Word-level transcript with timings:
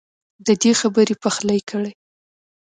ددې 0.45 0.71
خبر 0.79 1.07
پخلی 1.23 1.59
کړی 1.69 1.91